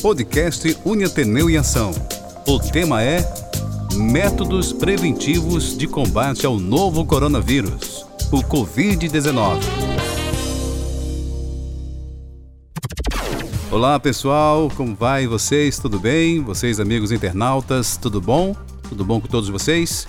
podcast 0.00 0.78
Uniateneu 0.82 1.50
em 1.50 1.58
Ação. 1.58 1.90
O 2.46 2.58
tema 2.58 3.02
é 3.02 3.22
Métodos 3.94 4.72
Preventivos 4.72 5.76
de 5.76 5.86
Combate 5.86 6.46
ao 6.46 6.58
Novo 6.58 7.04
Coronavírus, 7.04 8.06
o 8.32 8.42
Covid-19. 8.42 9.60
Olá 13.70 14.00
pessoal, 14.00 14.70
como 14.74 14.94
vai 14.94 15.26
vocês? 15.26 15.78
Tudo 15.78 16.00
bem? 16.00 16.42
Vocês, 16.42 16.80
amigos 16.80 17.12
internautas, 17.12 17.98
tudo 17.98 18.22
bom? 18.22 18.56
Tudo 18.88 19.04
bom 19.04 19.20
com 19.20 19.28
todos 19.28 19.50
vocês? 19.50 20.08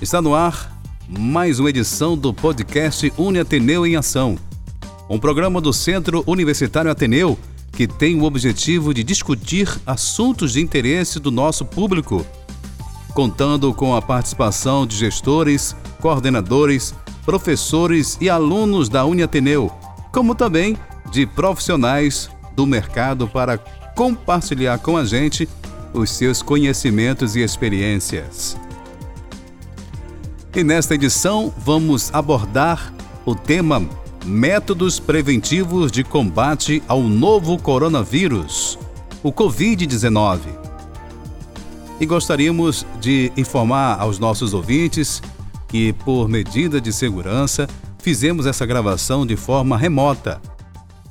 Está 0.00 0.22
no 0.22 0.36
ar 0.36 0.80
mais 1.08 1.58
uma 1.58 1.68
edição 1.68 2.16
do 2.16 2.32
podcast 2.32 3.12
Uniateneu 3.18 3.84
em 3.84 3.96
Ação, 3.96 4.38
um 5.08 5.18
programa 5.18 5.60
do 5.60 5.72
Centro 5.72 6.22
Universitário 6.28 6.90
Ateneu 6.90 7.36
que 7.72 7.86
tem 7.86 8.20
o 8.20 8.24
objetivo 8.24 8.92
de 8.92 9.02
discutir 9.02 9.68
assuntos 9.86 10.52
de 10.52 10.60
interesse 10.60 11.18
do 11.18 11.30
nosso 11.30 11.64
público, 11.64 12.24
contando 13.14 13.72
com 13.72 13.94
a 13.94 14.02
participação 14.02 14.86
de 14.86 14.96
gestores, 14.96 15.74
coordenadores, 16.00 16.94
professores 17.24 18.18
e 18.20 18.28
alunos 18.28 18.88
da 18.88 19.04
Uniateneu, 19.04 19.70
como 20.12 20.34
também 20.34 20.76
de 21.10 21.26
profissionais 21.26 22.30
do 22.54 22.66
mercado 22.66 23.26
para 23.26 23.58
compartilhar 23.96 24.78
com 24.78 24.96
a 24.96 25.04
gente 25.04 25.48
os 25.92 26.10
seus 26.10 26.42
conhecimentos 26.42 27.36
e 27.36 27.40
experiências. 27.40 28.56
E 30.54 30.64
nesta 30.64 30.94
edição 30.94 31.52
vamos 31.58 32.12
abordar 32.12 32.92
o 33.24 33.34
tema 33.34 33.88
Métodos 34.24 35.00
preventivos 35.00 35.90
de 35.90 36.04
combate 36.04 36.82
ao 36.86 37.00
novo 37.00 37.56
coronavírus, 37.56 38.78
o 39.22 39.32
Covid-19. 39.32 40.40
E 41.98 42.04
gostaríamos 42.04 42.86
de 43.00 43.32
informar 43.34 43.98
aos 43.98 44.18
nossos 44.18 44.52
ouvintes 44.52 45.22
que, 45.68 45.94
por 46.04 46.28
medida 46.28 46.82
de 46.82 46.92
segurança, 46.92 47.66
fizemos 47.98 48.44
essa 48.44 48.66
gravação 48.66 49.24
de 49.24 49.36
forma 49.36 49.78
remota, 49.78 50.38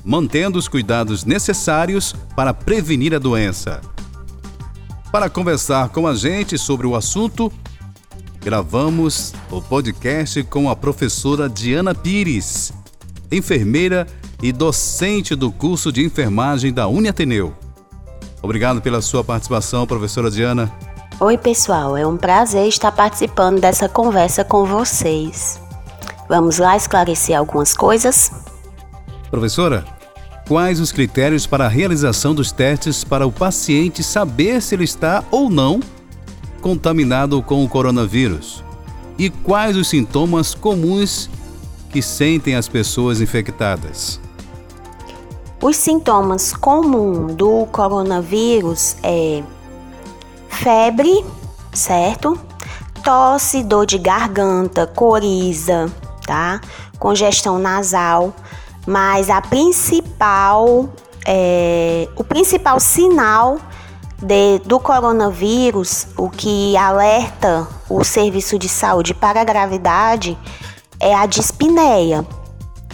mantendo 0.05 0.59
os 0.59 0.67
cuidados 0.67 1.25
necessários 1.25 2.13
para 2.35 2.53
prevenir 2.53 3.15
a 3.15 3.19
doença. 3.19 3.81
Para 5.11 5.31
conversar 5.31 5.89
com 5.89 6.05
a 6.05 6.13
gente 6.13 6.59
sobre 6.59 6.85
o 6.85 6.95
assunto, 6.95 7.51
gravamos 8.39 9.33
o 9.49 9.59
podcast 9.59 10.43
com 10.43 10.69
a 10.69 10.75
professora 10.75 11.49
Diana 11.49 11.95
Pires 11.95 12.71
enfermeira 13.31 14.07
e 14.41 14.51
docente 14.51 15.35
do 15.35 15.51
curso 15.51 15.91
de 15.91 16.03
enfermagem 16.03 16.73
da 16.73 16.87
Uniateneu. 16.87 17.53
Obrigado 18.41 18.81
pela 18.81 19.01
sua 19.01 19.23
participação, 19.23 19.85
professora 19.85 20.31
Diana. 20.31 20.71
Oi, 21.19 21.37
pessoal, 21.37 21.97
é 21.97 22.07
um 22.07 22.15
prazer 22.15 22.67
estar 22.67 22.91
participando 22.93 23.59
dessa 23.59 23.89
conversa 23.89 24.43
com 24.43 24.65
vocês. 24.65 25.59
Vamos 26.29 26.57
lá 26.57 26.77
esclarecer 26.77 27.37
algumas 27.37 27.73
coisas? 27.73 28.31
Professora, 29.29 29.83
quais 30.47 30.79
os 30.79 30.93
critérios 30.93 31.45
para 31.45 31.65
a 31.65 31.69
realização 31.69 32.33
dos 32.33 32.51
testes 32.51 33.03
para 33.03 33.27
o 33.27 33.31
paciente 33.31 34.01
saber 34.01 34.61
se 34.61 34.75
ele 34.75 34.85
está 34.85 35.23
ou 35.29 35.49
não 35.49 35.81
contaminado 36.61 37.41
com 37.41 37.65
o 37.65 37.67
coronavírus? 37.67 38.63
E 39.17 39.29
quais 39.29 39.75
os 39.75 39.89
sintomas 39.89 40.55
comuns 40.55 41.29
que 41.89 42.01
sentem 42.01 42.55
as 42.55 42.67
pessoas 42.67 43.19
infectadas? 43.19 44.19
Os 45.61 45.75
sintomas 45.75 46.53
comuns 46.53 47.35
do 47.35 47.65
coronavírus 47.65 48.95
é 49.03 49.43
febre, 50.47 51.25
certo? 51.73 52.39
Tosse, 53.03 53.63
dor 53.63 53.85
de 53.85 53.97
garganta, 53.97 54.87
coriza, 54.87 55.91
tá? 56.25 56.61
Congestão 56.97 57.59
nasal, 57.59 58.33
mas 58.85 59.29
a 59.29 59.41
principal, 59.41 60.89
é, 61.25 62.07
o 62.15 62.23
principal 62.23 62.79
sinal 62.79 63.57
de, 64.21 64.59
do 64.59 64.79
coronavírus, 64.79 66.07
o 66.17 66.29
que 66.29 66.75
alerta 66.77 67.67
o 67.89 68.03
serviço 68.03 68.57
de 68.59 68.69
saúde 68.69 69.13
para 69.13 69.41
a 69.41 69.43
gravidade, 69.43 70.37
é 70.99 71.15
a 71.15 71.25
dispneia, 71.25 72.25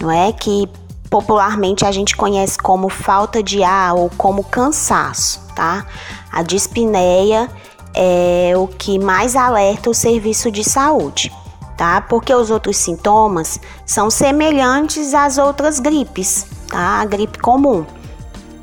não 0.00 0.10
é? 0.10 0.32
Que 0.32 0.68
popularmente 1.10 1.84
a 1.84 1.92
gente 1.92 2.16
conhece 2.16 2.58
como 2.58 2.88
falta 2.88 3.42
de 3.42 3.62
ar 3.62 3.94
ou 3.94 4.10
como 4.16 4.44
cansaço, 4.44 5.40
tá? 5.54 5.86
A 6.30 6.42
dispneia 6.42 7.48
é 7.94 8.52
o 8.56 8.66
que 8.66 8.98
mais 8.98 9.34
alerta 9.34 9.90
o 9.90 9.94
serviço 9.94 10.50
de 10.50 10.62
saúde, 10.62 11.32
tá? 11.76 12.00
Porque 12.00 12.34
os 12.34 12.50
outros 12.50 12.76
sintomas 12.76 13.58
são 13.84 14.10
semelhantes 14.10 15.14
às 15.14 15.38
outras 15.38 15.80
gripes, 15.80 16.46
tá? 16.68 17.00
A 17.00 17.04
gripe 17.04 17.38
comum. 17.38 17.86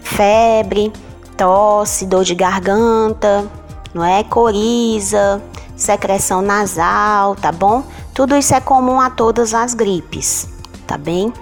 Febre, 0.02 0.94
tosse, 1.36 2.06
dor 2.06 2.24
de 2.24 2.36
garganta, 2.36 3.50
não 3.94 4.04
é? 4.04 4.24
Coriza, 4.24 5.42
secreção 5.76 6.42
nasal, 6.42 7.36
tá 7.36 7.52
bom? 7.52 7.84
Tudo 8.14 8.36
isso 8.38 8.54
é 8.54 8.62
comum 8.62 9.00
a 9.00 9.10
todas 9.10 9.54
as 9.54 9.74
gripes, 9.74 10.48
tá 10.86 10.98
bem? 10.98 11.34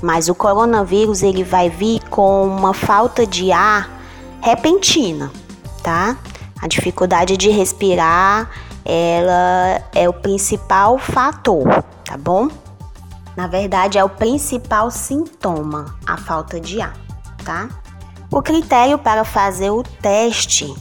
Mas 0.00 0.28
o 0.28 0.34
coronavírus 0.34 1.22
ele 1.22 1.42
vai 1.42 1.68
vir 1.68 2.00
com 2.08 2.46
uma 2.46 2.72
falta 2.72 3.26
de 3.26 3.50
ar 3.50 3.90
repentina, 4.40 5.30
tá? 5.82 6.16
A 6.62 6.68
dificuldade 6.68 7.36
de 7.36 7.50
respirar, 7.50 8.48
ela 8.84 9.82
é 9.92 10.08
o 10.08 10.12
principal 10.12 10.98
fator, 10.98 11.82
tá 12.04 12.16
bom? 12.16 12.48
Na 13.36 13.46
verdade, 13.46 13.98
é 13.98 14.04
o 14.04 14.08
principal 14.08 14.90
sintoma, 14.90 15.96
a 16.06 16.16
falta 16.16 16.60
de 16.60 16.80
ar, 16.80 16.96
tá? 17.44 17.68
O 18.30 18.40
critério 18.40 18.98
para 18.98 19.24
fazer 19.24 19.70
o 19.70 19.82
teste 19.82 20.72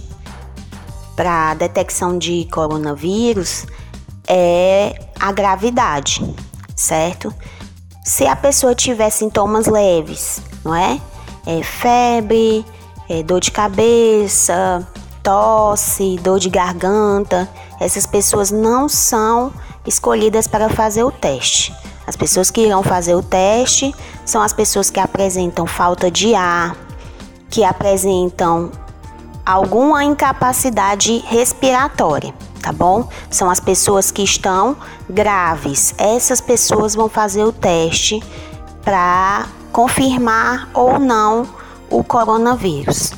para 1.16 1.54
detecção 1.56 2.18
de 2.18 2.48
coronavírus 2.52 3.66
é 4.28 5.09
a 5.20 5.32
gravidade, 5.32 6.24
certo? 6.76 7.34
Se 8.04 8.26
a 8.26 8.36
pessoa 8.36 8.74
tiver 8.74 9.10
sintomas 9.10 9.68
leves, 9.68 10.42
não 10.64 10.74
é? 10.74 11.00
é 11.46 11.64
febre, 11.64 12.66
é 13.10 13.24
dor 13.24 13.40
de 13.40 13.52
cabeça, 13.52 14.88
tosse, 15.24 16.18
dor 16.22 16.40
de 16.40 16.50
garganta, 16.50 17.50
essas 17.80 18.06
pessoas 18.06 18.52
não 18.52 18.88
são 18.88 19.52
escolhidas 19.86 20.48
para 20.48 20.70
fazer 20.70 21.04
o 21.04 21.12
teste. 21.12 21.74
As 22.06 22.16
pessoas 22.16 22.50
que 22.50 22.62
irão 22.62 22.82
fazer 22.82 23.16
o 23.16 23.22
teste 23.22 23.94
são 24.26 24.42
as 24.42 24.54
pessoas 24.54 24.90
que 24.90 25.00
apresentam 25.00 25.68
falta 25.68 26.10
de 26.10 26.34
ar, 26.34 26.76
que 27.50 27.64
apresentam 27.64 28.72
alguma 29.46 30.04
incapacidade 30.04 31.18
respiratória 31.28 32.34
tá 32.62 32.72
bom? 32.72 33.08
São 33.30 33.50
as 33.50 33.60
pessoas 33.60 34.12
que 34.12 34.22
estão 34.22 34.78
graves. 35.10 35.94
Essas 35.98 36.42
pessoas 36.42 36.94
vão 36.94 37.10
fazer 37.10 37.44
o 37.44 37.52
teste 37.52 38.22
para 38.84 39.48
confirmar 39.72 40.70
ou 40.74 41.00
não 41.00 41.48
o 41.90 42.04
coronavírus. 42.04 43.14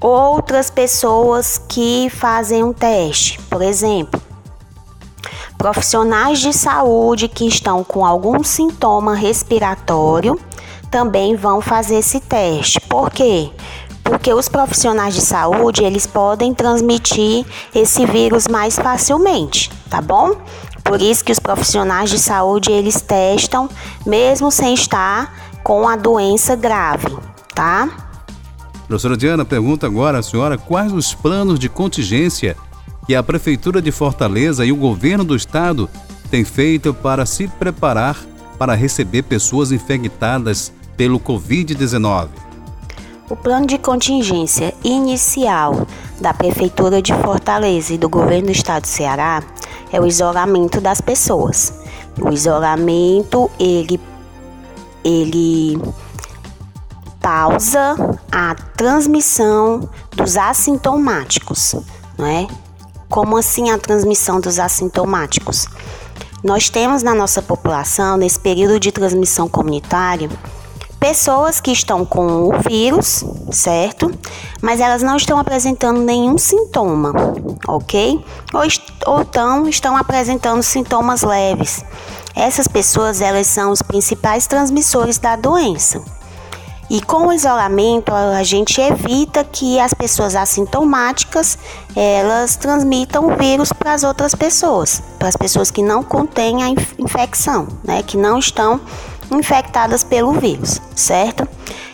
Outras 0.00 0.68
pessoas 0.68 1.58
que 1.68 2.10
fazem 2.10 2.64
um 2.64 2.72
teste, 2.72 3.38
por 3.42 3.62
exemplo, 3.62 4.20
profissionais 5.56 6.40
de 6.40 6.52
saúde 6.52 7.28
que 7.28 7.46
estão 7.46 7.84
com 7.84 8.04
algum 8.04 8.42
sintoma 8.42 9.14
respiratório 9.14 10.36
também 10.90 11.36
vão 11.36 11.60
fazer 11.60 11.96
esse 11.96 12.18
teste. 12.20 12.80
Por 12.80 13.10
quê? 13.10 13.50
Porque 14.02 14.32
os 14.32 14.48
profissionais 14.48 15.14
de 15.14 15.20
saúde 15.20 15.84
eles 15.84 16.06
podem 16.06 16.54
transmitir 16.54 17.44
esse 17.74 18.04
vírus 18.06 18.48
mais 18.48 18.76
facilmente, 18.76 19.70
tá 19.88 20.00
bom? 20.00 20.36
Por 20.84 21.00
isso 21.00 21.24
que 21.24 21.32
os 21.32 21.38
profissionais 21.38 22.10
de 22.10 22.18
saúde 22.18 22.70
eles 22.70 23.00
testam 23.00 23.68
mesmo 24.04 24.50
sem 24.50 24.74
estar 24.74 25.32
com 25.62 25.88
a 25.88 25.96
doença 25.96 26.56
grave, 26.56 27.16
tá? 27.54 27.88
Professora 28.86 29.16
Diana 29.16 29.44
pergunta 29.44 29.86
agora 29.86 30.18
à 30.18 30.22
senhora 30.22 30.58
quais 30.58 30.92
os 30.92 31.14
planos 31.14 31.58
de 31.58 31.68
contingência 31.68 32.56
que 33.06 33.14
a 33.14 33.22
Prefeitura 33.22 33.80
de 33.80 33.90
Fortaleza 33.90 34.64
e 34.64 34.72
o 34.72 34.76
governo 34.76 35.24
do 35.24 35.34
estado 35.34 35.88
têm 36.30 36.44
feito 36.44 36.92
para 36.92 37.24
se 37.24 37.48
preparar 37.48 38.16
para 38.58 38.74
receber 38.74 39.22
pessoas 39.22 39.72
infectadas 39.72 40.72
pelo 40.96 41.18
Covid-19. 41.18 42.28
O 43.32 43.36
plano 43.36 43.66
de 43.66 43.78
contingência 43.78 44.74
inicial 44.84 45.86
da 46.20 46.34
Prefeitura 46.34 47.00
de 47.00 47.14
Fortaleza 47.14 47.94
e 47.94 47.96
do 47.96 48.06
Governo 48.06 48.48
do 48.48 48.52
Estado 48.52 48.82
do 48.82 48.88
Ceará 48.88 49.42
é 49.90 49.98
o 49.98 50.06
isolamento 50.06 50.82
das 50.82 51.00
pessoas. 51.00 51.72
O 52.20 52.28
isolamento, 52.28 53.50
ele, 53.58 53.98
ele 55.02 55.80
pausa 57.22 57.96
a 58.30 58.54
transmissão 58.76 59.88
dos 60.14 60.36
assintomáticos, 60.36 61.74
não 62.18 62.26
é? 62.26 62.46
Como 63.08 63.38
assim 63.38 63.70
a 63.70 63.78
transmissão 63.78 64.42
dos 64.42 64.58
assintomáticos? 64.58 65.66
Nós 66.44 66.68
temos 66.68 67.02
na 67.02 67.14
nossa 67.14 67.40
população, 67.40 68.18
nesse 68.18 68.38
período 68.38 68.78
de 68.78 68.92
transmissão 68.92 69.48
comunitária, 69.48 70.28
pessoas 71.02 71.60
que 71.60 71.72
estão 71.72 72.04
com 72.04 72.44
o 72.44 72.60
vírus, 72.60 73.24
certo? 73.50 74.08
Mas 74.60 74.80
elas 74.80 75.02
não 75.02 75.16
estão 75.16 75.36
apresentando 75.36 76.00
nenhum 76.00 76.38
sintoma, 76.38 77.12
ok? 77.66 78.24
Ou, 78.54 79.12
ou 79.12 79.22
então 79.22 79.68
estão 79.68 79.96
apresentando 79.96 80.62
sintomas 80.62 81.22
leves. 81.22 81.84
Essas 82.36 82.68
pessoas, 82.68 83.20
elas 83.20 83.48
são 83.48 83.72
os 83.72 83.82
principais 83.82 84.46
transmissores 84.46 85.18
da 85.18 85.34
doença. 85.34 86.00
E 86.88 87.00
com 87.00 87.26
o 87.26 87.32
isolamento, 87.32 88.12
a 88.14 88.44
gente 88.44 88.80
evita 88.80 89.42
que 89.42 89.80
as 89.80 89.92
pessoas 89.92 90.36
assintomáticas 90.36 91.58
elas 91.96 92.54
transmitam 92.54 93.26
o 93.26 93.36
vírus 93.36 93.72
para 93.72 93.92
as 93.92 94.04
outras 94.04 94.36
pessoas, 94.36 95.02
para 95.18 95.28
as 95.28 95.36
pessoas 95.36 95.68
que 95.68 95.82
não 95.82 96.04
contêm 96.04 96.62
a 96.62 96.68
infecção, 96.68 97.66
né, 97.82 98.04
que 98.04 98.16
não 98.16 98.38
estão 98.38 98.80
infectadas 99.36 100.04
pelo 100.04 100.32
vírus, 100.32 100.80
certo? 100.94 101.46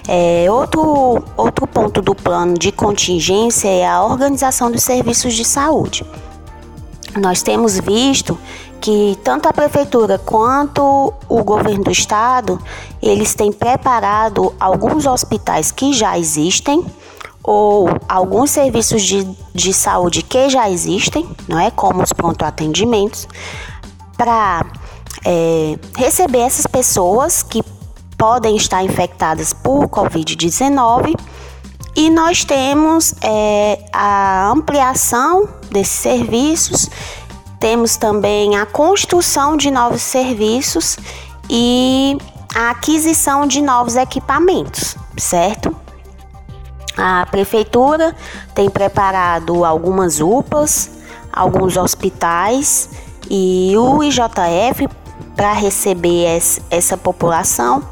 É, 0.06 0.46
outro, 0.50 1.22
outro 1.36 1.66
ponto 1.66 2.00
do 2.00 2.14
plano 2.14 2.54
de 2.54 2.72
contingência 2.72 3.68
é 3.68 3.86
a 3.86 4.02
organização 4.02 4.70
dos 4.70 4.82
serviços 4.82 5.34
de 5.34 5.44
saúde. 5.44 6.04
Nós 7.20 7.42
temos 7.42 7.78
visto 7.78 8.38
que 8.80 9.18
tanto 9.22 9.48
a 9.48 9.52
prefeitura 9.52 10.18
quanto 10.18 11.12
o 11.28 11.42
governo 11.42 11.84
do 11.84 11.90
estado, 11.90 12.60
eles 13.02 13.34
têm 13.34 13.52
preparado 13.52 14.54
alguns 14.58 15.04
hospitais 15.04 15.70
que 15.70 15.92
já 15.92 16.18
existem 16.18 16.84
ou 17.42 17.88
alguns 18.08 18.50
serviços 18.50 19.02
de, 19.02 19.26
de 19.54 19.72
saúde 19.72 20.22
que 20.22 20.48
já 20.48 20.70
existem, 20.70 21.28
não 21.48 21.58
é, 21.58 21.70
como 21.70 22.02
os 22.02 22.12
pronto 22.12 22.44
atendimentos, 22.44 23.26
para 24.16 24.66
é, 25.24 25.78
receber 25.96 26.40
essas 26.40 26.66
pessoas 26.66 27.42
que 27.42 27.62
podem 28.16 28.56
estar 28.56 28.82
infectadas 28.82 29.52
por 29.52 29.88
Covid-19 29.88 31.14
e 31.96 32.10
nós 32.10 32.44
temos 32.44 33.14
é, 33.22 33.84
a 33.92 34.50
ampliação 34.50 35.48
desses 35.70 35.98
serviços 35.98 36.90
temos 37.58 37.96
também 37.96 38.56
a 38.56 38.64
construção 38.64 39.56
de 39.56 39.70
novos 39.70 40.02
serviços 40.02 40.96
e 41.50 42.16
a 42.54 42.70
aquisição 42.70 43.46
de 43.46 43.60
novos 43.60 43.96
equipamentos, 43.96 44.96
certo? 45.16 45.74
A 46.96 47.26
prefeitura 47.26 48.14
tem 48.54 48.70
preparado 48.70 49.64
algumas 49.64 50.20
UPAs, 50.20 50.90
alguns 51.32 51.76
hospitais 51.76 52.90
e 53.28 53.74
o 53.76 54.02
IJF 54.02 54.88
para 55.38 55.54
receber 55.54 56.26
essa 56.68 56.98
população. 56.98 57.82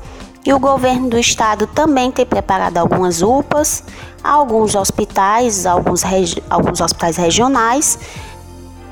E 0.45 0.53
o 0.53 0.59
governo 0.59 1.09
do 1.09 1.19
estado 1.19 1.67
também 1.67 2.11
tem 2.11 2.27
preparado 2.27 2.77
algumas 2.77 3.23
UPAs, 3.23 3.83
alguns 4.23 4.75
hospitais, 4.75 5.65
alguns, 5.65 6.03
alguns 6.51 6.83
hospitais 6.83 7.17
regionais 7.17 7.99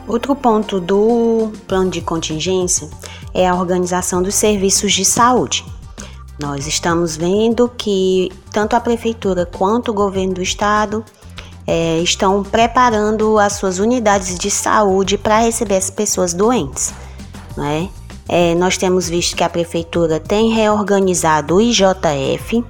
Outro 0.06 0.34
ponto 0.34 0.80
do 0.80 1.50
plano 1.66 1.90
de 1.90 2.02
contingência 2.02 2.90
é 3.32 3.48
a 3.48 3.54
organização 3.54 4.22
dos 4.22 4.34
serviços 4.34 4.92
de 4.92 5.04
saúde. 5.04 5.64
Nós 6.38 6.66
estamos 6.66 7.16
vendo 7.16 7.70
que 7.70 8.30
tanto 8.52 8.76
a 8.76 8.80
prefeitura 8.80 9.46
quanto 9.46 9.92
o 9.92 9.94
governo 9.94 10.34
do 10.34 10.42
estado 10.42 11.02
é, 11.66 12.00
estão 12.00 12.42
preparando 12.42 13.38
as 13.38 13.54
suas 13.54 13.78
unidades 13.78 14.38
de 14.38 14.50
saúde 14.50 15.16
para 15.16 15.38
receber 15.38 15.76
as 15.76 15.88
pessoas 15.88 16.34
doentes. 16.34 16.92
Não 17.56 17.64
é? 18.28 18.54
Nós 18.54 18.76
temos 18.76 19.08
visto 19.08 19.36
que 19.36 19.44
a 19.44 19.48
prefeitura 19.48 20.18
tem 20.18 20.50
reorganizado 20.50 21.56
o 21.56 21.60
IJF 21.60 22.64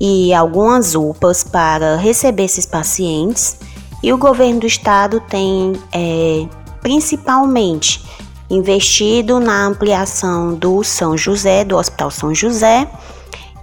e 0.00 0.32
algumas 0.34 0.94
UPAs 0.94 1.42
para 1.42 1.96
receber 1.96 2.44
esses 2.44 2.66
pacientes 2.66 3.58
e 4.02 4.12
o 4.12 4.18
governo 4.18 4.60
do 4.60 4.66
estado 4.66 5.20
tem 5.28 5.72
é, 5.92 6.46
principalmente 6.80 8.04
investido 8.48 9.40
na 9.40 9.66
ampliação 9.66 10.54
do 10.54 10.84
São 10.84 11.16
José, 11.16 11.64
do 11.64 11.76
Hospital 11.76 12.10
São 12.10 12.34
José, 12.34 12.88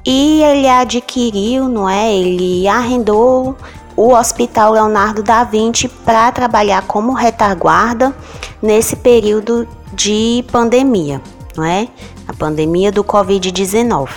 e 0.05 0.41
ele 0.43 0.67
adquiriu, 0.67 1.69
não 1.69 1.89
é? 1.89 2.13
Ele 2.13 2.67
arrendou 2.67 3.55
o 3.95 4.13
Hospital 4.13 4.73
Leonardo 4.73 5.23
da 5.23 5.43
Vinci 5.45 5.87
para 5.87 6.31
trabalhar 6.31 6.81
como 6.87 7.13
retaguarda 7.13 8.13
nesse 8.61 8.95
período 8.97 9.65
de 9.93 10.43
pandemia, 10.51 11.21
não 11.55 11.63
é? 11.63 11.87
A 12.27 12.33
pandemia 12.33 12.91
do 12.91 13.03
Covid-19. 13.03 14.09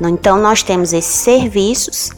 Então 0.00 0.38
nós 0.38 0.62
temos 0.62 0.92
esses 0.92 1.16
serviços 1.16 2.10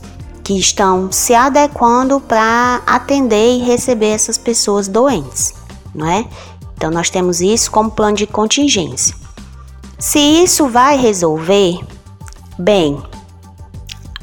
que 0.44 0.58
estão 0.58 1.10
se 1.10 1.34
adequando 1.34 2.20
para 2.20 2.82
atender 2.86 3.56
e 3.56 3.62
receber 3.62 4.08
essas 4.08 4.36
pessoas 4.36 4.88
doentes, 4.88 5.54
não 5.94 6.06
é? 6.06 6.26
Então 6.76 6.90
nós 6.90 7.08
temos 7.08 7.40
isso 7.40 7.70
como 7.70 7.90
plano 7.90 8.16
de 8.16 8.26
contingência. 8.26 9.14
Se 9.98 10.18
isso 10.18 10.68
vai 10.68 10.96
resolver, 10.96 11.78
bem, 12.58 13.02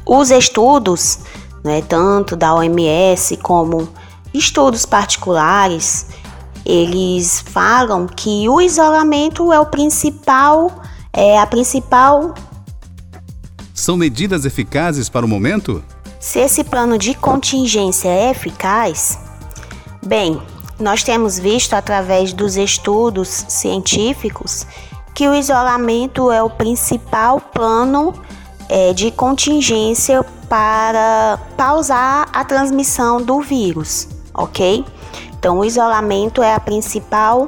os 0.05 0.31
estudos, 0.31 1.19
é 1.63 1.81
tanto 1.81 2.35
da 2.35 2.55
OMS 2.55 3.37
como 3.37 3.87
estudos 4.33 4.85
particulares, 4.85 6.07
eles 6.67 7.39
falam 7.39 8.05
que 8.05 8.49
o 8.49 8.59
isolamento 8.59 9.53
é 9.53 9.59
o 9.59 9.65
principal, 9.65 10.81
é 11.13 11.39
a 11.39 11.47
principal. 11.47 12.33
São 13.73 13.95
medidas 13.95 14.43
eficazes 14.43 15.07
para 15.07 15.25
o 15.25 15.29
momento? 15.29 15.81
Se 16.19 16.39
esse 16.39 16.65
plano 16.65 16.97
de 16.97 17.13
contingência 17.13 18.09
é 18.09 18.31
eficaz, 18.31 19.17
bem, 20.05 20.41
nós 20.77 21.03
temos 21.03 21.39
visto 21.39 21.73
através 21.73 22.33
dos 22.33 22.57
estudos 22.57 23.45
científicos 23.47 24.67
que 25.15 25.25
o 25.25 25.33
isolamento 25.33 26.29
é 26.31 26.43
o 26.43 26.49
principal 26.49 27.39
plano 27.39 28.13
é, 28.67 28.91
de 28.91 29.09
contingência 29.09 30.21
para 30.49 31.39
pausar 31.55 32.27
a 32.33 32.43
transmissão 32.43 33.21
do 33.21 33.39
vírus, 33.39 34.09
ok? 34.33 34.83
Então, 35.39 35.59
o 35.59 35.65
isolamento 35.65 36.41
é 36.41 36.53
a 36.53 36.59
principal 36.59 37.47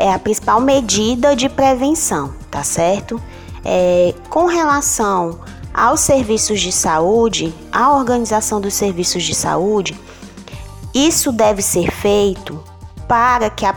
é 0.00 0.14
a 0.14 0.18
principal 0.18 0.60
medida 0.60 1.36
de 1.36 1.46
prevenção, 1.48 2.32
tá 2.50 2.64
certo? 2.64 3.20
É, 3.62 4.14
com 4.30 4.46
relação 4.46 5.40
aos 5.74 6.00
serviços 6.00 6.58
de 6.58 6.72
saúde, 6.72 7.54
à 7.70 7.94
organização 7.94 8.62
dos 8.62 8.72
serviços 8.72 9.22
de 9.22 9.34
saúde, 9.34 9.98
isso 10.94 11.30
deve 11.30 11.60
ser 11.60 11.90
feito 11.90 12.62
para 13.06 13.50
que 13.50 13.66
a, 13.66 13.74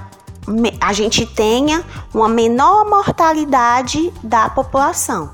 a 0.79 0.93
gente 0.93 1.25
tenha 1.25 1.83
uma 2.13 2.29
menor 2.29 2.85
mortalidade 2.89 4.11
da 4.23 4.49
população. 4.49 5.31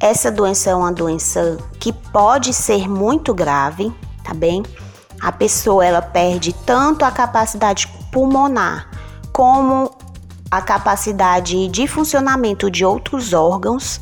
Essa 0.00 0.30
doença 0.30 0.70
é 0.70 0.74
uma 0.76 0.92
doença 0.92 1.58
que 1.80 1.92
pode 1.92 2.54
ser 2.54 2.88
muito 2.88 3.34
grave, 3.34 3.92
tá 4.22 4.32
bem? 4.32 4.62
A 5.20 5.32
pessoa 5.32 5.84
ela 5.84 6.02
perde 6.02 6.52
tanto 6.52 7.04
a 7.04 7.10
capacidade 7.10 7.88
pulmonar 8.12 8.88
como 9.32 9.90
a 10.50 10.60
capacidade 10.60 11.68
de 11.68 11.86
funcionamento 11.86 12.70
de 12.70 12.84
outros 12.84 13.32
órgãos 13.32 14.00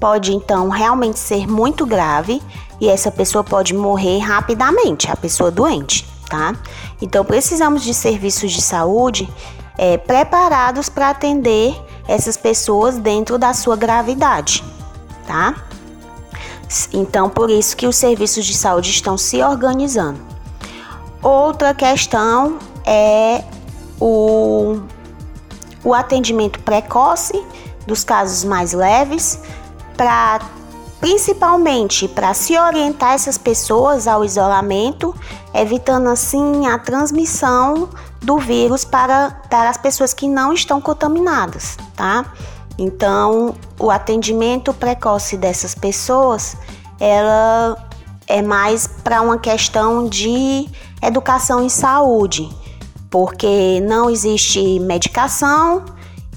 pode 0.00 0.32
então 0.32 0.68
realmente 0.68 1.18
ser 1.18 1.46
muito 1.46 1.86
grave 1.86 2.42
e 2.80 2.88
essa 2.88 3.10
pessoa 3.10 3.44
pode 3.44 3.72
morrer 3.74 4.18
rapidamente, 4.18 5.10
a 5.10 5.16
pessoa 5.16 5.50
doente, 5.50 6.06
tá? 6.28 6.54
Então 7.00 7.24
precisamos 7.24 7.82
de 7.82 7.94
serviços 7.94 8.52
de 8.52 8.60
saúde 8.60 9.28
é, 9.78 9.96
preparados 9.96 10.88
para 10.88 11.10
atender 11.10 11.74
essas 12.08 12.36
pessoas 12.36 12.98
dentro 12.98 13.38
da 13.38 13.54
sua 13.54 13.76
gravidade, 13.76 14.64
tá? 15.26 15.54
Então 16.92 17.28
por 17.28 17.50
isso 17.50 17.76
que 17.76 17.86
os 17.86 17.96
serviços 17.96 18.44
de 18.44 18.54
saúde 18.54 18.90
estão 18.90 19.16
se 19.16 19.42
organizando. 19.42 20.33
Outra 21.24 21.72
questão 21.72 22.58
é 22.84 23.42
o, 23.98 24.78
o 25.82 25.94
atendimento 25.94 26.60
precoce 26.60 27.42
dos 27.86 28.04
casos 28.04 28.44
mais 28.44 28.74
leves 28.74 29.40
para 29.96 30.40
principalmente 31.00 32.08
para 32.08 32.32
se 32.34 32.58
orientar 32.58 33.12
essas 33.12 33.38
pessoas 33.38 34.06
ao 34.06 34.22
isolamento, 34.22 35.14
evitando 35.54 36.08
assim 36.08 36.66
a 36.66 36.78
transmissão 36.78 37.88
do 38.22 38.38
vírus 38.38 38.84
para, 38.84 39.30
para 39.48 39.70
as 39.70 39.78
pessoas 39.78 40.12
que 40.12 40.28
não 40.28 40.52
estão 40.52 40.78
contaminadas, 40.78 41.78
tá? 41.96 42.32
Então, 42.78 43.54
o 43.78 43.90
atendimento 43.90 44.74
precoce 44.74 45.36
dessas 45.38 45.74
pessoas 45.74 46.56
ela 47.00 47.76
é 48.26 48.40
mais 48.40 48.86
para 48.86 49.20
uma 49.20 49.38
questão 49.38 50.06
de 50.06 50.68
educação 51.06 51.62
em 51.64 51.68
saúde, 51.68 52.48
porque 53.10 53.80
não 53.80 54.10
existe 54.10 54.78
medicação, 54.80 55.84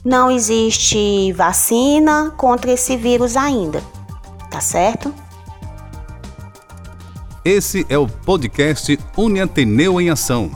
não 0.03 0.29
existe 0.29 1.31
vacina 1.33 2.33
contra 2.37 2.71
esse 2.71 2.95
vírus 2.95 3.35
ainda, 3.35 3.81
tá 4.49 4.61
certo? 4.61 5.13
Esse 7.43 7.85
é 7.89 7.97
o 7.97 8.07
podcast 8.07 8.99
Uniateneu 9.15 10.01
em 10.01 10.09
Ação. 10.09 10.51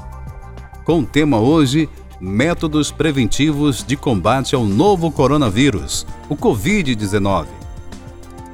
Com 0.84 1.00
o 1.00 1.06
tema 1.06 1.40
hoje, 1.40 1.90
métodos 2.20 2.92
preventivos 2.92 3.84
de 3.84 3.96
combate 3.96 4.54
ao 4.54 4.66
novo 4.66 5.10
coronavírus, 5.10 6.06
o 6.30 6.36
Covid-19. 6.36 7.48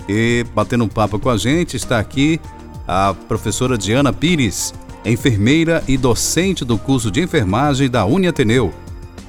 E 0.07 0.45
batendo 0.53 0.83
um 0.83 0.87
papo 0.87 1.19
com 1.19 1.29
a 1.29 1.37
gente 1.37 1.75
está 1.75 1.99
aqui 1.99 2.39
a 2.87 3.13
professora 3.27 3.77
Diana 3.77 4.13
Pires, 4.13 4.73
enfermeira 5.09 5.83
e 5.87 5.97
docente 5.97 6.65
do 6.65 6.77
curso 6.77 7.09
de 7.09 7.21
enfermagem 7.21 7.89
da 7.89 8.05
Uniateneu. 8.05 8.73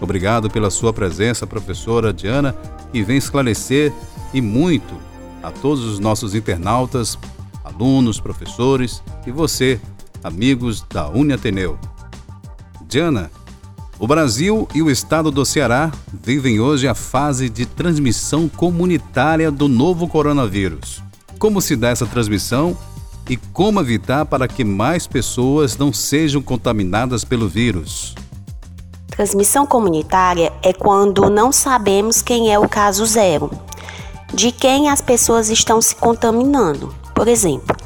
Obrigado 0.00 0.48
pela 0.48 0.70
sua 0.70 0.92
presença, 0.92 1.46
professora 1.46 2.12
Diana, 2.12 2.54
que 2.92 3.02
vem 3.02 3.16
esclarecer 3.16 3.92
e 4.32 4.40
muito 4.40 4.94
a 5.42 5.50
todos 5.50 5.84
os 5.84 5.98
nossos 5.98 6.34
internautas, 6.34 7.18
alunos, 7.64 8.20
professores 8.20 9.02
e 9.26 9.30
você, 9.30 9.80
amigos 10.22 10.84
da 10.88 11.08
Uniateneu. 11.08 11.78
Diana, 12.88 13.30
o 13.98 14.06
Brasil 14.06 14.68
e 14.74 14.80
o 14.80 14.90
estado 14.90 15.30
do 15.30 15.44
Ceará 15.44 15.90
vivem 16.22 16.60
hoje 16.60 16.86
a 16.86 16.94
fase 16.94 17.48
de 17.48 17.66
transmissão 17.66 18.48
comunitária 18.48 19.50
do 19.50 19.68
novo 19.68 20.06
coronavírus. 20.06 21.02
Como 21.38 21.60
se 21.60 21.74
dá 21.74 21.90
essa 21.90 22.06
transmissão 22.06 22.76
e 23.28 23.36
como 23.36 23.80
evitar 23.80 24.24
para 24.24 24.48
que 24.48 24.64
mais 24.64 25.06
pessoas 25.06 25.76
não 25.76 25.92
sejam 25.92 26.40
contaminadas 26.40 27.24
pelo 27.24 27.48
vírus? 27.48 28.14
Transmissão 29.08 29.66
comunitária 29.66 30.52
é 30.62 30.72
quando 30.72 31.28
não 31.28 31.52
sabemos 31.52 32.22
quem 32.22 32.52
é 32.52 32.58
o 32.58 32.68
caso 32.68 33.04
zero, 33.04 33.50
de 34.32 34.50
quem 34.52 34.88
as 34.88 35.00
pessoas 35.00 35.50
estão 35.50 35.82
se 35.82 35.94
contaminando. 35.96 36.94
Por 37.14 37.28
exemplo, 37.28 37.76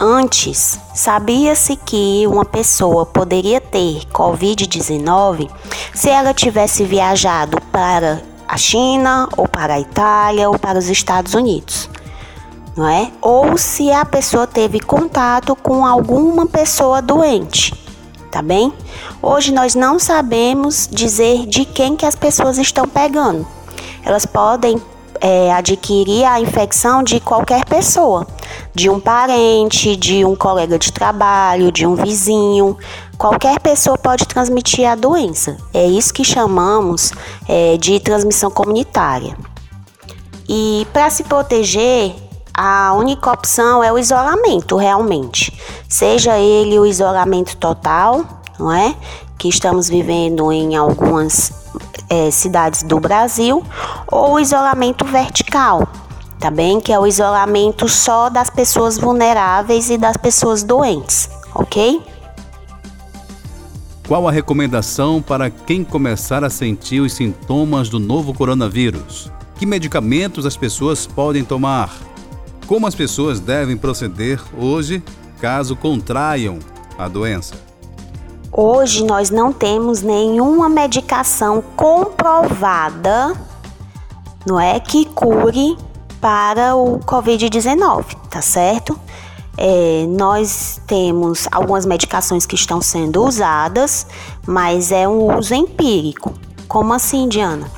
Antes, 0.00 0.80
sabia-se 0.94 1.76
que 1.76 2.26
uma 2.26 2.44
pessoa 2.44 3.06
poderia 3.06 3.60
ter 3.60 4.04
Covid-19 4.06 5.48
se 5.94 6.08
ela 6.08 6.34
tivesse 6.34 6.82
viajado 6.84 7.60
para 7.70 8.20
a 8.48 8.56
China, 8.56 9.28
ou 9.36 9.46
para 9.46 9.74
a 9.74 9.80
Itália, 9.80 10.48
ou 10.48 10.58
para 10.58 10.78
os 10.78 10.88
Estados 10.88 11.34
Unidos, 11.34 11.88
não 12.76 12.88
é? 12.88 13.10
Ou 13.20 13.56
se 13.56 13.90
a 13.92 14.04
pessoa 14.04 14.46
teve 14.46 14.80
contato 14.80 15.54
com 15.56 15.84
alguma 15.84 16.46
pessoa 16.46 17.02
doente, 17.02 17.74
tá 18.30 18.40
bem? 18.42 18.72
Hoje 19.20 19.52
nós 19.52 19.74
não 19.74 19.98
sabemos 19.98 20.88
dizer 20.90 21.46
de 21.46 21.64
quem 21.64 21.96
que 21.96 22.06
as 22.06 22.14
pessoas 22.14 22.58
estão 22.58 22.88
pegando. 22.88 23.46
Elas 24.04 24.26
podem 24.26 24.80
é, 25.20 25.52
adquirir 25.52 26.24
a 26.24 26.40
infecção 26.40 27.02
de 27.02 27.20
qualquer 27.20 27.64
pessoa, 27.64 28.26
de 28.74 28.90
um 28.90 28.98
parente, 28.98 29.94
de 29.94 30.24
um 30.24 30.34
colega 30.34 30.78
de 30.78 30.92
trabalho, 30.92 31.70
de 31.70 31.86
um 31.86 31.94
vizinho. 31.94 32.76
Qualquer 33.16 33.60
pessoa 33.60 33.96
pode 33.96 34.26
transmitir 34.26 34.84
a 34.90 34.96
doença. 34.96 35.56
É 35.72 35.86
isso 35.86 36.12
que 36.12 36.24
chamamos 36.24 37.12
é, 37.48 37.76
de 37.76 38.00
transmissão 38.00 38.50
comunitária. 38.50 39.36
E 40.48 40.84
para 40.92 41.08
se 41.08 41.22
proteger, 41.22 42.16
a 42.54 42.92
única 42.94 43.30
opção 43.30 43.82
é 43.82 43.92
o 43.92 43.98
isolamento, 43.98 44.76
realmente. 44.76 45.52
Seja 45.88 46.38
ele 46.38 46.78
o 46.78 46.86
isolamento 46.86 47.56
total, 47.56 48.24
não 48.58 48.72
é? 48.72 48.94
Que 49.38 49.48
estamos 49.48 49.88
vivendo 49.88 50.52
em 50.52 50.76
algumas 50.76 51.52
é, 52.08 52.30
cidades 52.30 52.82
do 52.82 53.00
Brasil, 53.00 53.64
ou 54.06 54.34
o 54.34 54.40
isolamento 54.40 55.04
vertical, 55.04 55.88
tá 56.38 56.50
bem? 56.50 56.80
Que 56.80 56.92
é 56.92 56.98
o 56.98 57.06
isolamento 57.06 57.88
só 57.88 58.28
das 58.28 58.50
pessoas 58.50 58.98
vulneráveis 58.98 59.88
e 59.88 59.96
das 59.96 60.16
pessoas 60.16 60.62
doentes, 60.62 61.30
ok? 61.54 62.02
Qual 64.06 64.28
a 64.28 64.32
recomendação 64.32 65.22
para 65.22 65.48
quem 65.48 65.82
começar 65.82 66.44
a 66.44 66.50
sentir 66.50 67.00
os 67.00 67.14
sintomas 67.14 67.88
do 67.88 67.98
novo 67.98 68.34
coronavírus? 68.34 69.30
Que 69.56 69.64
medicamentos 69.64 70.44
as 70.44 70.56
pessoas 70.56 71.06
podem 71.06 71.44
tomar? 71.44 72.11
Como 72.72 72.86
as 72.86 72.94
pessoas 72.94 73.38
devem 73.38 73.76
proceder 73.76 74.40
hoje 74.58 75.04
caso 75.42 75.76
contraiam 75.76 76.58
a 76.96 77.06
doença? 77.06 77.54
Hoje 78.50 79.04
nós 79.04 79.28
não 79.28 79.52
temos 79.52 80.00
nenhuma 80.00 80.70
medicação 80.70 81.62
comprovada, 81.76 83.34
não 84.46 84.58
é, 84.58 84.80
que 84.80 85.04
cure 85.04 85.76
para 86.18 86.74
o 86.74 86.98
Covid-19, 87.00 88.16
tá 88.30 88.40
certo? 88.40 88.98
É, 89.58 90.06
nós 90.08 90.80
temos 90.86 91.46
algumas 91.52 91.84
medicações 91.84 92.46
que 92.46 92.54
estão 92.54 92.80
sendo 92.80 93.22
usadas, 93.22 94.06
mas 94.46 94.90
é 94.90 95.06
um 95.06 95.36
uso 95.36 95.52
empírico. 95.54 96.32
Como 96.66 96.94
assim, 96.94 97.28
Diana? 97.28 97.70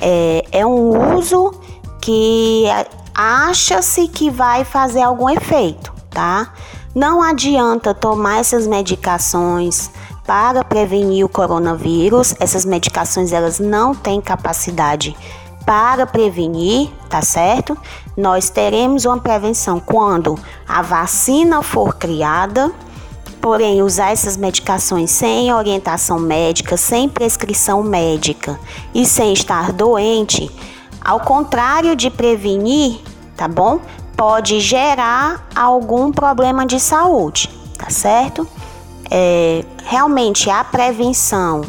É, 0.00 0.44
é 0.52 0.64
um 0.64 1.16
uso 1.16 1.52
que 2.00 2.66
acha-se 3.16 4.06
que 4.08 4.28
vai 4.28 4.62
fazer 4.62 5.00
algum 5.00 5.30
efeito, 5.30 5.90
tá? 6.10 6.52
Não 6.94 7.22
adianta 7.22 7.94
tomar 7.94 8.40
essas 8.40 8.66
medicações 8.66 9.90
para 10.26 10.62
prevenir 10.62 11.24
o 11.24 11.28
coronavírus. 11.28 12.34
Essas 12.38 12.66
medicações 12.66 13.32
elas 13.32 13.58
não 13.58 13.94
têm 13.94 14.20
capacidade 14.20 15.16
para 15.64 16.06
prevenir, 16.06 16.90
tá 17.08 17.22
certo? 17.22 17.76
Nós 18.16 18.50
teremos 18.50 19.04
uma 19.04 19.18
prevenção 19.18 19.80
quando 19.80 20.38
a 20.68 20.82
vacina 20.82 21.62
for 21.62 21.94
criada. 21.94 22.70
Porém, 23.40 23.82
usar 23.82 24.10
essas 24.10 24.36
medicações 24.36 25.10
sem 25.10 25.52
orientação 25.52 26.18
médica, 26.18 26.76
sem 26.76 27.08
prescrição 27.08 27.82
médica 27.82 28.58
e 28.92 29.06
sem 29.06 29.32
estar 29.32 29.72
doente, 29.72 30.50
ao 31.06 31.20
contrário 31.20 31.94
de 31.94 32.10
prevenir, 32.10 33.00
tá 33.36 33.46
bom? 33.46 33.80
Pode 34.16 34.60
gerar 34.60 35.46
algum 35.54 36.10
problema 36.10 36.66
de 36.66 36.80
saúde, 36.80 37.48
tá 37.78 37.90
certo? 37.90 38.46
é, 39.10 39.64
realmente 39.84 40.50
a 40.50 40.64
prevenção 40.64 41.62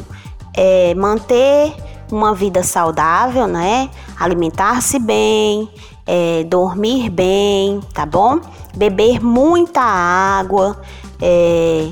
é 0.55 0.93
manter 0.95 1.73
uma 2.11 2.33
vida 2.33 2.63
saudável, 2.63 3.47
né? 3.47 3.89
Alimentar-se 4.19 4.97
bem, 4.97 5.69
é, 6.05 6.43
dormir 6.45 7.09
bem, 7.09 7.79
tá 7.93 8.05
bom? 8.05 8.39
Beber 8.75 9.23
muita 9.23 9.81
água, 9.81 10.79
é, 11.21 11.89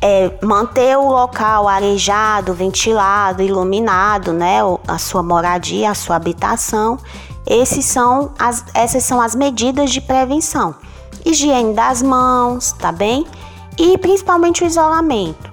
é, 0.00 0.32
manter 0.42 0.96
o 0.96 1.08
local 1.08 1.68
arejado, 1.68 2.54
ventilado, 2.54 3.42
iluminado, 3.42 4.32
né? 4.32 4.58
A 4.86 4.98
sua 4.98 5.22
moradia, 5.22 5.90
a 5.90 5.94
sua 5.94 6.16
habitação. 6.16 6.98
Esses 7.46 7.84
são 7.84 8.32
as, 8.38 8.64
essas 8.74 9.02
são 9.04 9.20
as 9.20 9.34
medidas 9.34 9.90
de 9.90 10.00
prevenção. 10.00 10.74
Higiene 11.24 11.74
das 11.74 12.02
mãos, 12.02 12.72
tá 12.72 12.92
bem? 12.92 13.26
e 13.78 13.96
principalmente 13.96 14.64
o 14.64 14.66
isolamento. 14.66 15.52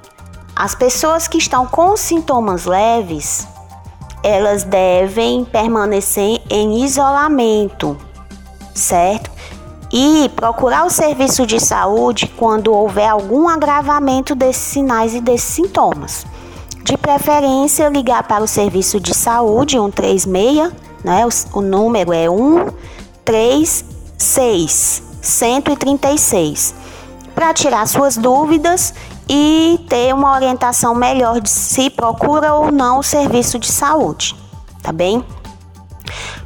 As 0.55 0.73
pessoas 0.73 1.27
que 1.27 1.37
estão 1.37 1.67
com 1.67 1.95
sintomas 1.95 2.65
leves, 2.65 3.47
elas 4.23 4.63
devem 4.63 5.45
permanecer 5.45 6.41
em 6.49 6.83
isolamento, 6.83 7.95
certo? 8.73 9.29
E 9.97 10.27
procurar 10.35 10.85
o 10.85 10.89
serviço 10.89 11.45
de 11.45 11.57
saúde 11.57 12.27
quando 12.35 12.73
houver 12.73 13.07
algum 13.07 13.47
agravamento 13.47 14.35
desses 14.35 14.63
sinais 14.63 15.15
e 15.15 15.21
desses 15.21 15.47
sintomas. 15.47 16.25
De 16.83 16.97
preferência, 16.97 17.87
ligar 17.87 18.23
para 18.23 18.43
o 18.43 18.47
serviço 18.47 18.99
de 18.99 19.13
saúde 19.13 19.77
136, 19.77 20.69
né? 21.01 21.25
O, 21.25 21.29
o 21.59 21.61
número 21.61 22.11
é 22.11 22.27
136 22.27 25.01
136 25.21 26.75
para 27.33 27.53
tirar 27.53 27.87
suas 27.87 28.17
dúvidas 28.17 28.93
e 29.29 29.79
ter 29.89 30.13
uma 30.13 30.33
orientação 30.33 30.93
melhor 30.93 31.39
de 31.39 31.49
se 31.49 31.89
procura 31.89 32.53
ou 32.53 32.69
não 32.71 32.99
o 32.99 33.03
serviço 33.03 33.57
de 33.57 33.71
saúde, 33.71 34.35
tá 34.83 34.91
bem? 34.91 35.23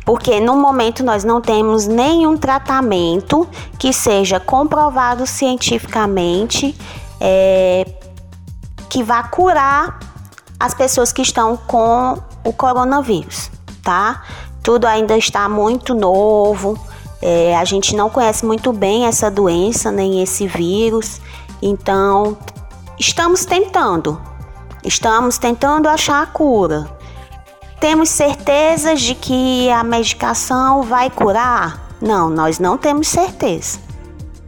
Porque 0.10 0.40
no 0.40 0.56
momento 0.58 1.04
nós 1.04 1.24
não 1.24 1.40
temos 1.40 1.86
nenhum 1.86 2.36
tratamento 2.36 3.48
que 3.78 3.94
seja 3.94 4.40
comprovado 4.40 5.28
cientificamente 5.28 6.76
é, 7.22 7.86
que 8.90 9.04
vá 9.04 9.22
curar 9.22 10.00
as 10.60 10.74
pessoas 10.74 11.12
que 11.14 11.22
estão 11.22 11.56
com 11.56 12.18
o 12.44 12.52
coronavírus, 12.52 13.52
tá? 13.84 14.24
Tudo 14.64 14.88
ainda 14.88 15.16
está 15.16 15.48
muito 15.48 15.94
novo, 15.94 16.76
É, 17.22 17.56
a 17.56 17.64
gente 17.64 17.96
não 17.96 18.10
conhece 18.10 18.44
muito 18.44 18.74
bem 18.74 19.06
essa 19.06 19.30
doença, 19.30 19.92
nem 19.92 20.24
esse 20.24 20.48
vírus, 20.48 21.22
então 21.62 22.36
estamos 22.98 23.46
tentando, 23.46 24.20
estamos 24.84 25.38
tentando 25.38 25.88
achar 25.88 26.24
a 26.24 26.26
cura. 26.26 26.99
Temos 27.80 28.10
certezas 28.10 29.00
de 29.00 29.16
que 29.16 29.70
a 29.70 29.86
medicação 29.86 30.84
vai 30.84 31.10
curar? 31.10 31.90
Não, 32.02 32.30
nós 32.30 32.60
não 32.60 32.78
temos 32.78 33.08
certeza, 33.08 33.80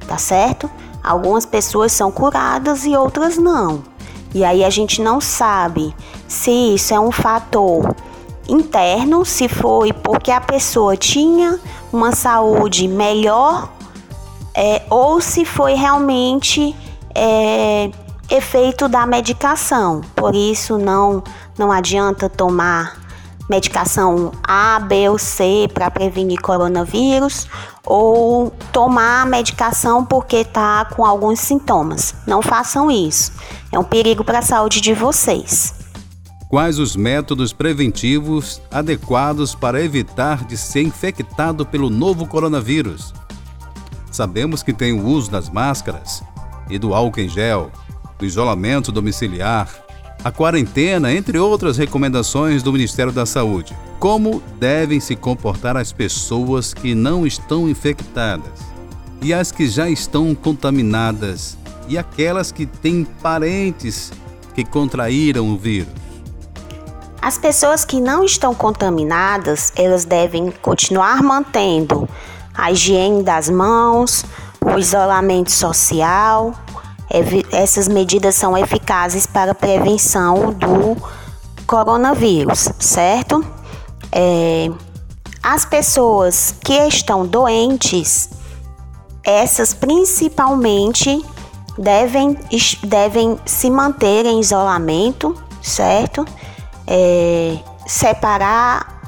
tá 0.06 0.18
certo? 0.18 0.70
Algumas 1.02 1.46
pessoas 1.46 1.94
são 1.94 2.12
curadas 2.12 2.86
e 2.86 2.96
outras 2.96 3.38
não. 3.38 3.84
E 4.34 4.44
aí 4.44 4.66
a 4.66 4.70
gente 4.70 5.02
não 5.02 5.22
sabe 5.22 5.96
se 6.28 6.52
isso 6.52 6.94
é 6.94 7.00
um 7.00 7.12
fator 7.12 7.96
interno, 8.50 9.26
se 9.26 9.48
foi 9.48 9.94
porque 9.94 10.30
a 10.30 10.42
pessoa 10.42 10.98
tinha 10.98 11.58
uma 11.92 12.14
saúde 12.14 12.86
melhor 12.86 13.70
é, 14.54 14.82
ou 14.90 15.22
se 15.22 15.46
foi 15.46 15.74
realmente 15.74 16.76
é, 17.16 17.90
efeito 18.30 18.90
da 18.90 19.06
medicação. 19.06 20.02
Por 20.16 20.36
isso 20.36 20.78
não 20.78 21.24
não 21.58 21.72
adianta 21.72 22.30
tomar 22.30 23.01
medicação 23.52 24.32
A, 24.42 24.80
B 24.80 25.10
ou 25.10 25.20
C 25.20 25.68
para 25.74 25.92
prevenir 25.92 26.40
coronavírus 26.40 27.48
ou 27.86 28.50
tomar 28.72 29.26
medicação 29.26 30.06
porque 30.06 30.38
está 30.38 30.86
com 30.86 31.06
alguns 31.06 31.40
sintomas. 31.40 32.16
Não 32.26 32.42
façam 32.42 32.90
isso. 32.90 33.34
É 33.70 33.78
um 33.78 33.84
perigo 33.84 34.24
para 34.24 34.40
a 34.40 34.42
saúde 34.42 34.80
de 34.80 34.94
vocês. 34.94 35.74
Quais 36.48 36.80
os 36.80 36.96
métodos 36.96 37.52
preventivos 37.52 38.62
adequados 38.72 39.54
para 39.54 39.82
evitar 39.82 40.46
de 40.46 40.58
ser 40.58 40.84
infectado 40.84 41.66
pelo 41.66 41.90
novo 41.90 42.26
coronavírus? 42.26 43.14
Sabemos 44.10 44.64
que 44.64 44.74
tem 44.74 44.94
o 44.94 45.06
uso 45.06 45.30
das 45.30 45.50
máscaras 45.50 46.24
e 46.70 46.80
do 46.80 46.94
álcool 46.94 47.22
em 47.22 47.28
gel, 47.28 47.70
do 48.18 48.26
isolamento 48.26 48.92
domiciliar, 48.92 49.70
a 50.24 50.32
quarentena, 50.32 51.12
entre 51.14 51.40
outras 51.40 51.78
recomendações 51.78 52.62
do 52.62 52.72
Ministério 52.72 53.12
da 53.12 53.26
Saúde. 53.26 53.76
Como 54.00 54.42
devem 54.60 55.00
se 55.00 55.16
comportar 55.16 55.76
as 55.76 55.92
pessoas 55.92 56.74
que 56.74 56.94
não 56.94 57.26
estão 57.26 57.68
infectadas 57.68 58.72
e 59.22 59.34
as 59.34 59.52
que 59.52 59.68
já 59.68 59.90
estão 59.90 60.34
contaminadas 60.34 61.58
e 61.88 61.98
aquelas 61.98 62.52
que 62.52 62.66
têm 62.66 63.06
parentes 63.22 64.12
que 64.54 64.64
contraíram 64.64 65.50
o 65.50 65.58
vírus? 65.58 65.94
As 67.22 67.38
pessoas 67.38 67.86
que 67.86 68.00
não 68.00 68.24
estão 68.24 68.54
contaminadas, 68.54 69.72
elas 69.76 70.06
devem 70.06 70.52
continuar 70.62 71.22
mantendo 71.22 72.10
a 72.54 72.72
higiene 72.72 73.24
das 73.24 73.48
mãos, 73.50 74.26
o 74.60 74.78
isolamento 74.78 75.52
social, 75.52 76.54
essas 77.52 77.88
medidas 77.88 78.36
são 78.36 78.58
eficazes 78.58 79.26
para 79.26 79.52
a 79.52 79.56
prevenção 79.56 80.54
do 80.54 80.96
coronavírus, 81.68 82.70
certo? 82.80 83.46
É, 84.12 84.70
as 85.44 85.66
pessoas 85.66 86.56
que 86.64 86.74
estão 86.88 87.26
doentes, 87.26 88.30
essas 89.24 89.74
principalmente 89.74 91.24
devem, 91.78 92.38
devem 92.84 93.40
se 93.46 93.70
manter 93.70 94.26
em 94.26 94.40
isolamento, 94.40 95.36
certo? 95.62 96.26
É, 96.88 97.58
separar 97.88 99.02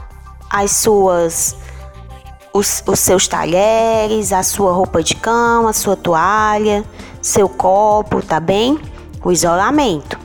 as 0.50 0.72
suas 0.72 1.56
os, 2.54 2.84
os 2.86 3.00
seus 3.00 3.28
talheres, 3.28 4.32
a 4.32 4.44
sua 4.44 4.72
roupa 4.72 5.02
de 5.02 5.16
cama, 5.16 5.72
a 5.72 5.74
sua 5.74 5.96
toalha, 5.96 6.86
seu 7.24 7.48
copo, 7.48 8.22
tá 8.22 8.40
bem? 8.40 8.78
O 9.24 9.32
isolamento, 9.32 10.20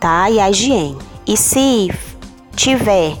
tá? 0.00 0.28
E 0.28 0.40
a 0.40 0.50
higiene. 0.50 0.98
E 1.26 1.36
se 1.36 1.90
tiver 2.54 3.16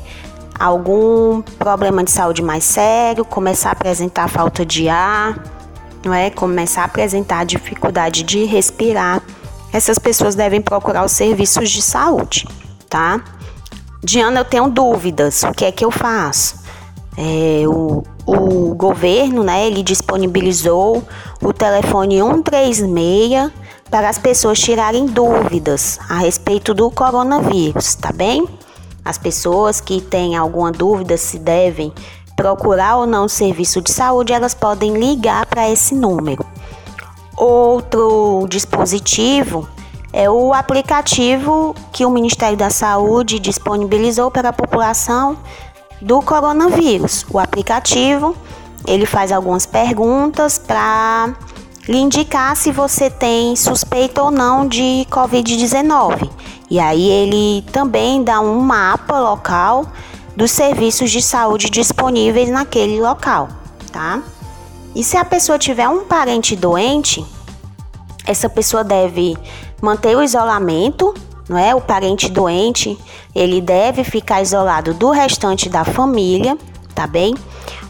algum 0.58 1.40
problema 1.40 2.02
de 2.02 2.10
saúde 2.10 2.42
mais 2.42 2.64
sério, 2.64 3.24
começar 3.24 3.70
a 3.70 3.72
apresentar 3.72 4.28
falta 4.28 4.66
de 4.66 4.88
ar, 4.88 5.42
não 6.04 6.12
é? 6.12 6.28
Começar 6.28 6.82
a 6.82 6.86
apresentar 6.86 7.46
dificuldade 7.46 8.24
de 8.24 8.44
respirar, 8.44 9.22
essas 9.72 9.98
pessoas 9.98 10.34
devem 10.34 10.60
procurar 10.60 11.04
os 11.04 11.12
serviços 11.12 11.70
de 11.70 11.82
saúde, 11.82 12.46
tá? 12.90 13.22
Diana, 14.02 14.40
eu 14.40 14.44
tenho 14.44 14.68
dúvidas. 14.68 15.42
O 15.44 15.52
que 15.52 15.64
é 15.64 15.72
que 15.72 15.84
eu 15.84 15.90
faço? 15.90 16.63
É, 17.16 17.62
o, 17.66 18.02
o 18.26 18.74
governo, 18.74 19.44
né, 19.44 19.66
ele 19.66 19.82
disponibilizou 19.82 21.02
o 21.40 21.52
telefone 21.52 22.20
136 22.20 23.52
para 23.90 24.08
as 24.08 24.18
pessoas 24.18 24.58
tirarem 24.58 25.06
dúvidas 25.06 25.98
a 26.08 26.18
respeito 26.18 26.74
do 26.74 26.90
coronavírus, 26.90 27.94
tá 27.94 28.12
bem? 28.12 28.48
As 29.04 29.18
pessoas 29.18 29.80
que 29.80 30.00
têm 30.00 30.36
alguma 30.36 30.72
dúvida 30.72 31.16
se 31.16 31.38
devem 31.38 31.92
procurar 32.34 32.96
ou 32.96 33.06
não 33.06 33.26
o 33.26 33.28
serviço 33.28 33.80
de 33.80 33.92
saúde, 33.92 34.32
elas 34.32 34.54
podem 34.54 34.98
ligar 34.98 35.46
para 35.46 35.70
esse 35.70 35.94
número. 35.94 36.44
Outro 37.36 38.46
dispositivo 38.48 39.68
é 40.12 40.30
o 40.30 40.52
aplicativo 40.52 41.74
que 41.92 42.06
o 42.06 42.10
Ministério 42.10 42.56
da 42.56 42.70
Saúde 42.70 43.38
disponibilizou 43.38 44.30
para 44.30 44.50
a 44.50 44.52
população 44.52 45.36
do 46.04 46.20
coronavírus. 46.20 47.24
O 47.30 47.38
aplicativo, 47.38 48.36
ele 48.86 49.06
faz 49.06 49.32
algumas 49.32 49.64
perguntas 49.64 50.58
para 50.58 51.34
lhe 51.88 51.98
indicar 51.98 52.54
se 52.56 52.70
você 52.70 53.08
tem 53.08 53.56
suspeita 53.56 54.22
ou 54.22 54.30
não 54.30 54.68
de 54.68 55.06
COVID-19. 55.10 56.30
E 56.70 56.78
aí 56.78 57.08
ele 57.08 57.62
também 57.72 58.22
dá 58.22 58.40
um 58.40 58.60
mapa 58.60 59.18
local 59.18 59.86
dos 60.36 60.50
serviços 60.50 61.10
de 61.10 61.22
saúde 61.22 61.70
disponíveis 61.70 62.50
naquele 62.50 63.00
local, 63.00 63.48
tá? 63.90 64.22
E 64.94 65.02
se 65.02 65.16
a 65.16 65.24
pessoa 65.24 65.58
tiver 65.58 65.88
um 65.88 66.04
parente 66.04 66.54
doente, 66.54 67.24
essa 68.26 68.48
pessoa 68.48 68.84
deve 68.84 69.36
manter 69.80 70.16
o 70.16 70.22
isolamento 70.22 71.14
não 71.48 71.58
é? 71.58 71.74
O 71.74 71.80
parente 71.80 72.30
doente, 72.30 72.98
ele 73.34 73.60
deve 73.60 74.04
ficar 74.04 74.42
isolado 74.42 74.94
do 74.94 75.10
restante 75.10 75.68
da 75.68 75.84
família, 75.84 76.56
tá 76.94 77.06
bem? 77.06 77.34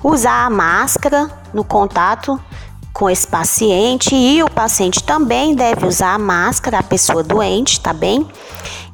Usar 0.03 0.47
a 0.47 0.51
máscara 0.51 1.31
no 1.53 1.65
contato 1.65 2.41
com 2.93 3.11
esse 3.11 3.27
paciente 3.27 4.15
e 4.15 4.43
o 4.43 4.49
paciente 4.49 5.03
também 5.03 5.55
deve 5.55 5.85
usar 5.85 6.15
a 6.15 6.19
máscara, 6.19 6.79
a 6.79 6.83
pessoa 6.83 7.25
doente, 7.25 7.81
tá 7.81 7.93
bem? 7.93 8.27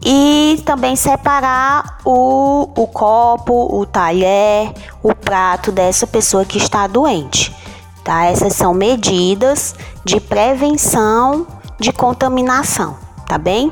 E 0.03 0.63
também 0.65 0.97
separar 0.97 1.99
o, 2.05 2.71
o 2.75 2.87
copo, 2.87 3.79
o 3.79 3.85
talher, 3.85 4.73
o 5.03 5.15
prato 5.15 5.71
dessa 5.71 6.07
pessoa 6.07 6.47
que 6.47 6.57
está 6.57 6.87
doente, 6.87 7.55
tá? 8.03 8.25
Essas 8.25 8.55
são 8.55 8.73
medidas 8.73 9.75
de 10.03 10.19
prevenção 10.19 11.47
de 11.79 11.93
contaminação, 11.93 12.97
tá 13.27 13.37
bem? 13.37 13.71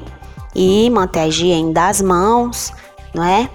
E 0.59 0.91
manter 0.91 1.21
a 1.21 1.29
higiene 1.29 1.73
das 1.73 2.03
mãos, 2.03 2.73
não 3.15 3.23
é? 3.23 3.49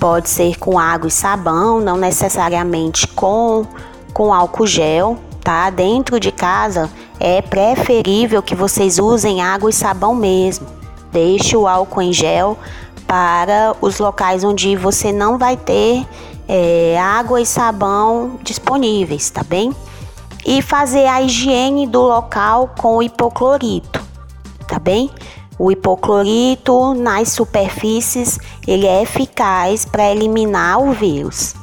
Pode 0.00 0.28
ser 0.28 0.58
com 0.58 0.76
água 0.76 1.06
e 1.06 1.10
sabão, 1.10 1.80
não 1.80 1.96
necessariamente 1.96 3.06
com, 3.06 3.64
com 4.12 4.34
álcool 4.34 4.66
gel, 4.66 5.16
tá? 5.44 5.70
Dentro 5.70 6.18
de 6.18 6.32
casa 6.32 6.90
é 7.20 7.40
preferível 7.40 8.42
que 8.42 8.56
vocês 8.56 8.98
usem 8.98 9.40
água 9.40 9.70
e 9.70 9.72
sabão 9.72 10.12
mesmo. 10.12 10.66
Deixe 11.12 11.56
o 11.56 11.68
álcool 11.68 12.02
em 12.02 12.12
gel 12.12 12.58
para 13.06 13.76
os 13.80 14.00
locais 14.00 14.42
onde 14.42 14.74
você 14.74 15.12
não 15.12 15.38
vai 15.38 15.56
ter 15.56 16.04
é, 16.48 16.98
água 17.00 17.40
e 17.40 17.46
sabão 17.46 18.40
disponíveis, 18.42 19.30
tá 19.30 19.44
bem? 19.44 19.72
E 20.44 20.60
fazer 20.60 21.06
a 21.06 21.22
higiene 21.22 21.86
do 21.86 22.02
local 22.02 22.74
com 22.76 23.00
hipoclorito, 23.00 24.02
tá 24.66 24.80
bem? 24.80 25.08
O 25.58 25.70
hipoclorito 25.70 26.94
nas 26.94 27.28
superfícies, 27.28 28.40
ele 28.66 28.86
é 28.86 29.02
eficaz 29.02 29.84
para 29.84 30.10
eliminar 30.10 30.80
o 30.80 30.92
vírus. 30.92 31.54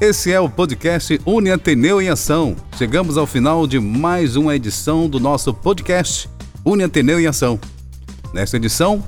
Esse 0.00 0.32
é 0.32 0.40
o 0.40 0.48
podcast 0.48 1.20
Uni 1.26 1.50
Ateneu 1.50 2.00
em 2.00 2.08
Ação. 2.08 2.56
Chegamos 2.78 3.18
ao 3.18 3.26
final 3.26 3.66
de 3.66 3.78
mais 3.78 4.36
uma 4.36 4.56
edição 4.56 5.06
do 5.06 5.20
nosso 5.20 5.52
podcast 5.52 6.30
Uni 6.64 6.84
Ateneu 6.84 7.20
em 7.20 7.26
Ação. 7.26 7.60
Nesta 8.32 8.56
edição, 8.56 9.04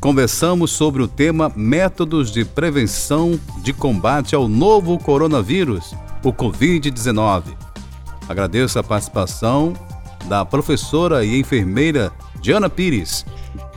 conversamos 0.00 0.72
sobre 0.72 1.00
o 1.00 1.06
tema 1.06 1.52
Métodos 1.54 2.32
de 2.32 2.44
Prevenção 2.44 3.38
de 3.62 3.72
Combate 3.72 4.34
ao 4.34 4.48
Novo 4.48 4.98
Coronavírus, 4.98 5.94
o 6.24 6.32
Covid-19. 6.32 7.44
Agradeço 8.28 8.80
a 8.80 8.82
participação 8.82 9.74
da 10.24 10.44
professora 10.44 11.24
e 11.24 11.38
enfermeira 11.38 12.12
Diana 12.44 12.68
Pires 12.68 13.24